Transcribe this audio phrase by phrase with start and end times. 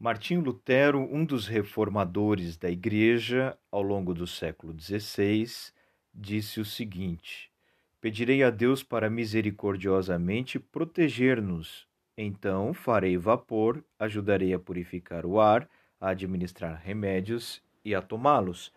[0.00, 5.72] Martinho Lutero, um dos reformadores da Igreja ao longo do século XVI,
[6.14, 7.50] disse o seguinte:
[8.00, 11.84] Pedirei a Deus para misericordiosamente proteger-nos.
[12.16, 15.68] Então farei vapor, ajudarei a purificar o ar,
[16.00, 18.72] a administrar remédios e a tomá-los.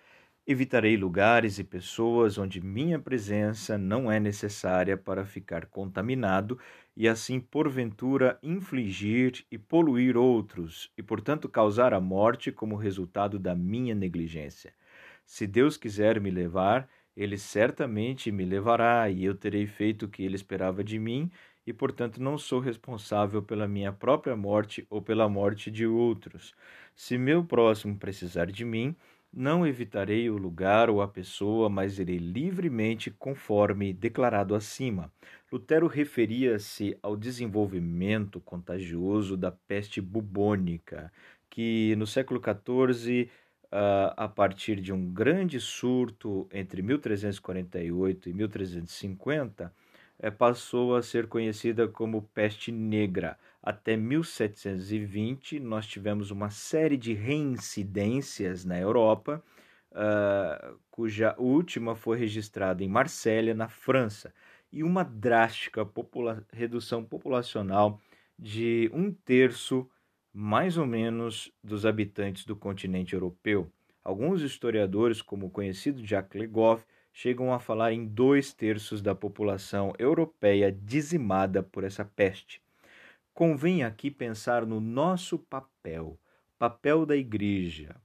[0.45, 6.57] Evitarei lugares e pessoas onde minha presença não é necessária para ficar contaminado
[6.97, 13.55] e assim, porventura, infligir e poluir outros e, portanto, causar a morte como resultado da
[13.55, 14.73] minha negligência.
[15.25, 20.23] Se Deus quiser me levar, ele certamente me levará e eu terei feito o que
[20.23, 21.29] ele esperava de mim
[21.67, 26.55] e, portanto, não sou responsável pela minha própria morte ou pela morte de outros.
[26.95, 28.95] Se meu próximo precisar de mim,
[29.33, 35.11] não evitarei o lugar ou a pessoa, mas irei livremente conforme declarado acima.
[35.51, 41.11] Lutero referia-se ao desenvolvimento contagioso da peste bubônica,
[41.49, 43.29] que no século XIV,
[43.71, 49.73] ah, a partir de um grande surto entre 1348 e 1350,
[50.19, 57.13] eh, passou a ser conhecida como peste negra até 1720, nós tivemos uma série de
[57.13, 59.43] reincidências na Europa,
[59.91, 64.33] uh, cuja última foi registrada em Marsella, na França,
[64.71, 68.01] e uma drástica popula redução populacional
[68.39, 69.87] de um terço,
[70.33, 73.71] mais ou menos, dos habitantes do continente europeu.
[74.03, 79.93] Alguns historiadores, como o conhecido Jacques Legoff, chegam a falar em dois terços da população
[79.99, 82.60] europeia dizimada por essa peste.
[83.41, 86.15] Convém aqui pensar no nosso papel,
[86.59, 87.99] papel da igreja.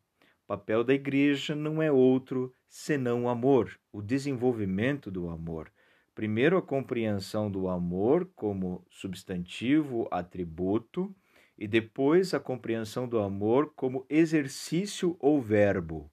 [0.46, 5.70] Papel da igreja não é outro senão o amor, o desenvolvimento do amor.
[6.14, 11.14] Primeiro, a compreensão do amor como substantivo, atributo,
[11.58, 16.10] e depois a compreensão do amor como exercício ou verbo.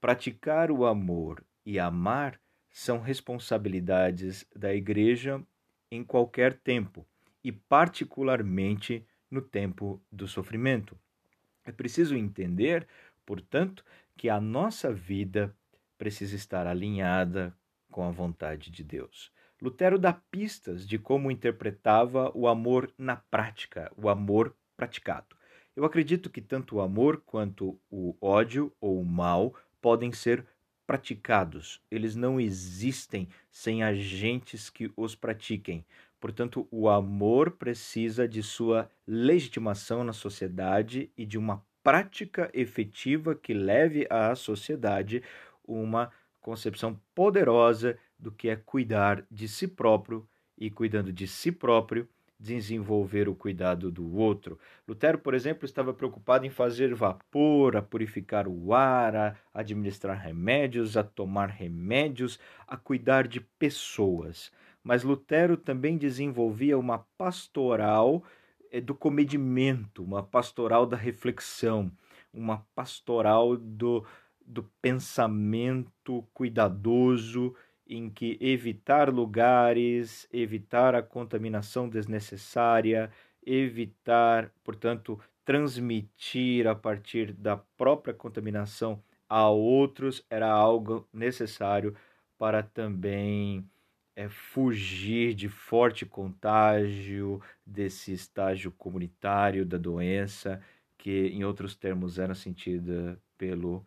[0.00, 2.40] Praticar o amor e amar
[2.70, 5.42] são responsabilidades da igreja
[5.90, 7.06] em qualquer tempo
[7.46, 10.98] e, particularmente, no tempo do sofrimento.
[11.64, 12.88] É preciso entender,
[13.24, 13.84] portanto,
[14.16, 15.54] que a nossa vida
[15.96, 17.56] precisa estar alinhada
[17.88, 19.30] com a vontade de Deus.
[19.62, 25.36] Lutero dá pistas de como interpretava o amor na prática, o amor praticado.
[25.76, 30.44] Eu acredito que tanto o amor quanto o ódio ou o mal podem ser
[30.86, 31.80] praticados.
[31.90, 35.84] Eles não existem sem agentes que os pratiquem.
[36.26, 43.54] Portanto, o amor precisa de sua legitimação na sociedade e de uma prática efetiva que
[43.54, 45.22] leve à sociedade
[45.64, 46.10] uma
[46.40, 50.28] concepção poderosa do que é cuidar de si próprio
[50.58, 52.08] e, cuidando de si próprio,
[52.40, 54.58] desenvolver o cuidado do outro.
[54.88, 60.96] Lutero, por exemplo, estava preocupado em fazer vapor, a purificar o ar, a administrar remédios,
[60.96, 62.36] a tomar remédios,
[62.66, 64.50] a cuidar de pessoas
[64.86, 68.22] mas Lutero também desenvolvia uma pastoral
[68.70, 71.90] eh, do comedimento, uma pastoral da reflexão,
[72.32, 74.06] uma pastoral do,
[74.46, 77.52] do pensamento cuidadoso,
[77.84, 83.10] em que evitar lugares, evitar a contaminação desnecessária,
[83.44, 91.92] evitar, portanto, transmitir a partir da própria contaminação a outros era algo necessário
[92.38, 93.68] para também
[94.16, 100.60] é fugir de forte contágio desse estágio comunitário da doença,
[100.96, 103.86] que em outros termos era sentida pelo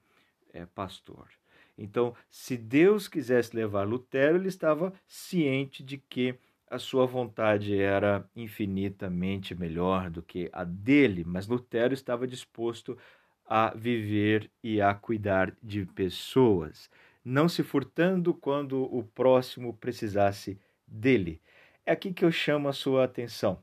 [0.53, 1.27] é, pastor.
[1.75, 6.35] Então, se Deus quisesse levar Lutero, ele estava ciente de que
[6.69, 12.95] a sua vontade era infinitamente melhor do que a dele, mas Lutero estava disposto
[13.43, 16.91] a viver e a cuidar de pessoas
[17.23, 21.41] não se furtando quando o próximo precisasse dele.
[21.85, 23.61] É aqui que eu chamo a sua atenção.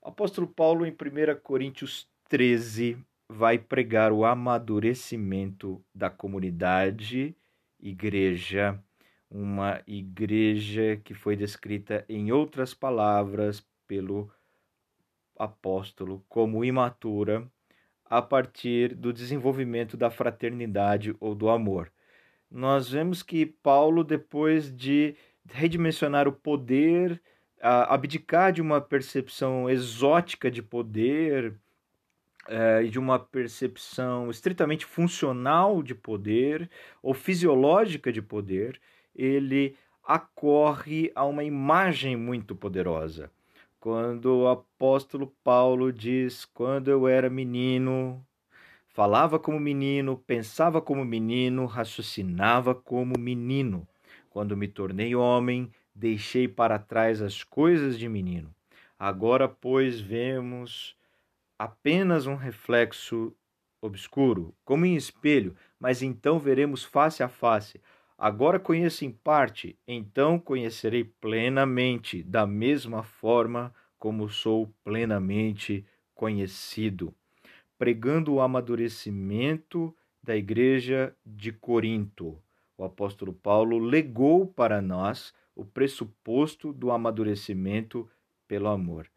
[0.00, 7.34] O apóstolo Paulo, em 1 Coríntios 13, vai pregar o amadurecimento da comunidade,
[7.80, 8.78] igreja,
[9.30, 14.30] uma igreja que foi descrita em outras palavras pelo
[15.36, 17.50] apóstolo como imatura,
[18.04, 21.90] a partir do desenvolvimento da fraternidade ou do amor
[22.54, 27.20] nós vemos que Paulo, depois de redimensionar o poder,
[27.60, 31.56] abdicar de uma percepção exótica de poder
[32.46, 36.70] é, e de uma percepção estritamente funcional de poder
[37.02, 38.80] ou fisiológica de poder,
[39.16, 43.32] ele acorre a uma imagem muito poderosa.
[43.80, 48.24] quando o apóstolo Paulo diz: Quando eu era menino,
[48.94, 53.86] falava como menino, pensava como menino, raciocinava como menino.
[54.30, 58.54] Quando me tornei homem, deixei para trás as coisas de menino.
[58.96, 60.96] Agora, pois, vemos
[61.58, 63.34] apenas um reflexo
[63.82, 67.80] obscuro, como em espelho, mas então veremos face a face.
[68.16, 77.12] Agora conheço em parte, então conhecerei plenamente, da mesma forma como sou plenamente conhecido.
[77.78, 82.40] Pregando o amadurecimento da igreja de Corinto
[82.76, 88.08] o apóstolo Paulo legou para nós o pressuposto do amadurecimento
[88.48, 89.08] pelo amor.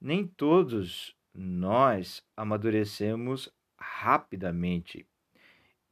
[0.00, 5.06] Nem todos nós amadurecemos rapidamente.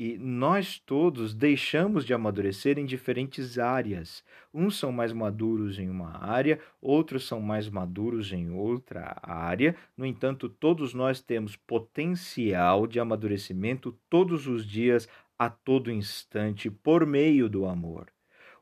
[0.00, 4.24] E nós todos deixamos de amadurecer em diferentes áreas.
[4.52, 9.76] Uns são mais maduros em uma área, outros são mais maduros em outra área.
[9.94, 15.06] No entanto, todos nós temos potencial de amadurecimento todos os dias
[15.38, 18.10] a todo instante por meio do amor.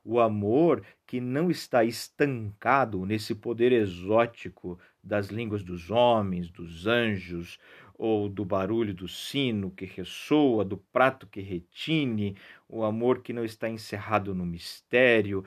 [0.03, 7.59] O amor que não está estancado nesse poder exótico das línguas dos homens, dos anjos,
[7.99, 12.37] ou do barulho do sino que ressoa, do prato que retine,
[12.67, 15.43] o amor que não está encerrado no mistério,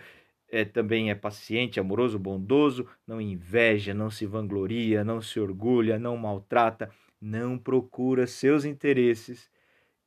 [0.50, 6.14] é, também é paciente, amoroso, bondoso, não inveja, não se vangloria, não se orgulha, não
[6.18, 9.50] maltrata, não procura seus interesses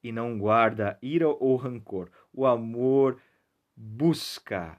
[0.03, 2.11] e não guarda ira ou rancor.
[2.31, 3.17] O amor
[3.95, 4.77] busca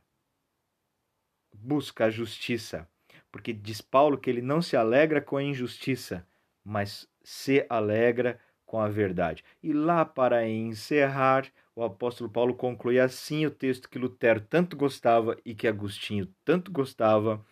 [1.55, 2.87] busca a justiça,
[3.33, 6.27] porque diz Paulo que ele não se alegra com a injustiça,
[6.63, 9.43] mas se alegra com a verdade.
[9.63, 15.37] E lá para encerrar, o apóstolo Paulo conclui assim o texto que Lutero tanto gostava
[15.47, 17.43] e que Agostinho tanto gostava,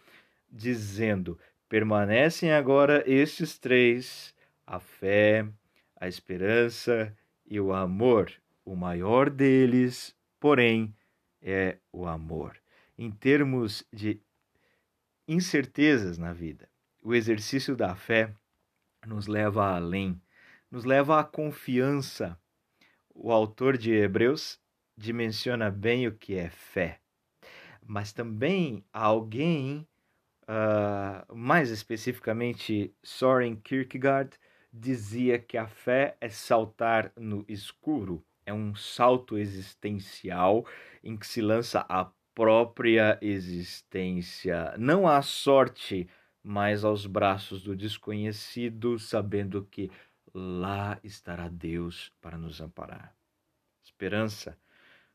[0.51, 4.35] dizendo: Permanecem agora estes três:
[4.67, 5.49] a fé,
[5.97, 7.17] a esperança
[7.47, 8.31] e o amor.
[8.67, 10.95] O maior deles, porém,
[11.45, 12.57] é o amor.
[12.97, 14.21] Em termos de
[15.29, 16.69] incertezas na vida,
[17.03, 18.35] o exercício da fé
[19.07, 20.21] nos leva além,
[20.71, 22.39] nos leva à confiança.
[23.15, 24.59] O autor de Hebreus
[24.97, 27.01] dimensiona bem o que é fé,
[27.85, 29.87] mas também alguém,
[30.43, 34.39] uh, mais especificamente Soren Kierkegaard,
[34.73, 40.67] dizia que a fé é saltar no escuro, é um salto existencial
[41.03, 46.09] em que se lança a própria existência, não à sorte,
[46.43, 49.91] mas aos braços do desconhecido, sabendo que
[50.35, 53.17] lá estará Deus para nos amparar.
[53.85, 54.59] Esperança.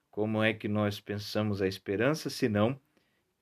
[0.10, 2.80] Como é que nós pensamos a esperança, senão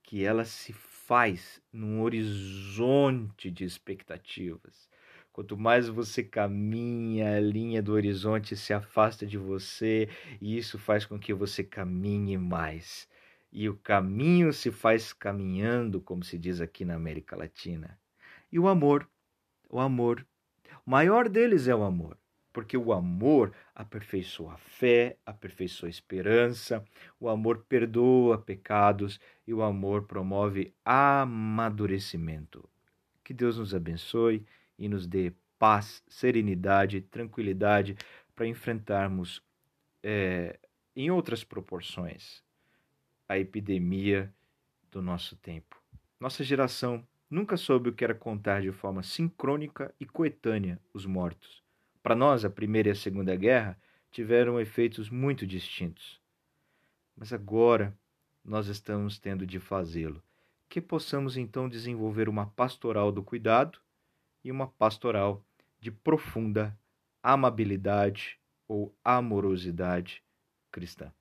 [0.04, 4.90] que ela se faz num horizonte de expectativas?
[5.38, 10.10] Quanto mais você caminha, a linha do horizonte se afasta de você,
[10.42, 13.08] e isso faz com que você caminhe mais.
[13.52, 18.00] E o caminho se faz caminhando, como se diz aqui na América Latina.
[18.52, 19.08] E o amor,
[19.70, 20.26] o amor,
[20.84, 22.18] o maior deles é o amor,
[22.52, 26.84] porque o amor aperfeiçoa a fé, aperfeiçoa a esperança,
[27.20, 32.68] o amor perdoa pecados e o amor promove amadurecimento.
[33.24, 34.44] Que Deus nos abençoe
[34.78, 37.96] e nos dê paz, serenidade, tranquilidade
[38.36, 39.42] para enfrentarmos
[40.04, 40.60] é,
[40.96, 42.44] em outras proporções
[43.28, 44.34] a epidemia
[44.92, 45.82] do nosso tempo.
[46.20, 51.62] Nossa geração nunca soube o que era contar de forma sincrônica e coetânea os mortos.
[52.02, 53.78] Para nós, a Primeira e a Segunda Guerra
[54.12, 56.22] tiveram efeitos muito distintos.
[57.16, 57.98] Mas agora
[58.44, 60.24] nós estamos tendo de fazê-lo.
[60.70, 63.80] Que possamos então desenvolver uma pastoral do cuidado
[64.48, 65.44] e uma pastoral
[65.78, 66.80] de profunda
[67.22, 70.24] amabilidade ou amorosidade
[70.72, 71.12] cristã.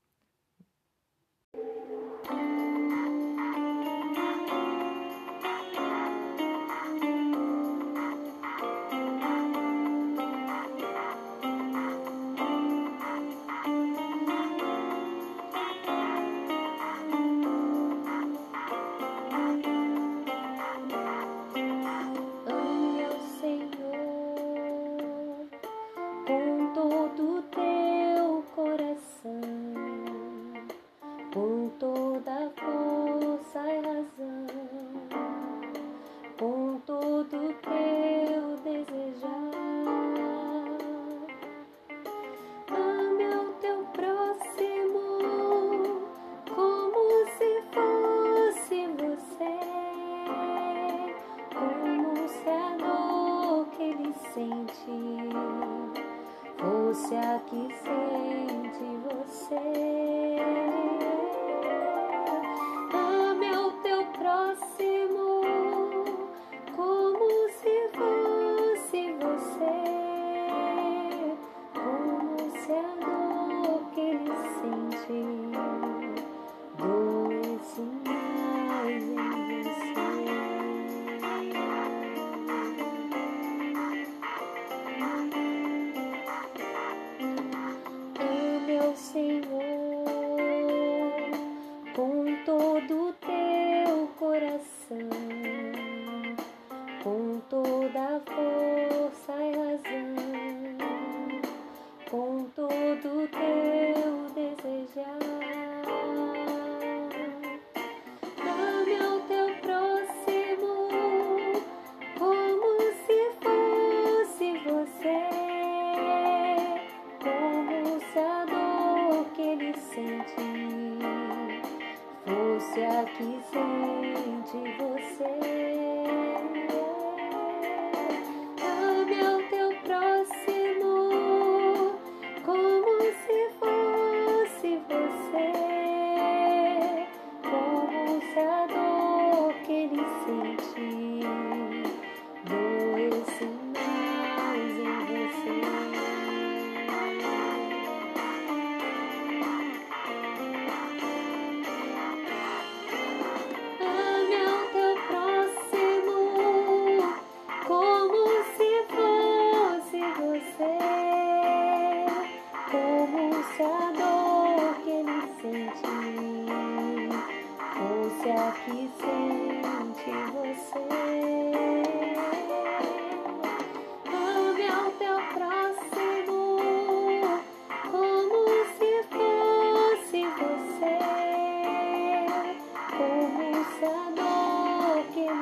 [92.46, 93.05] Todo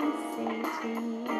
[0.00, 1.33] Say to me.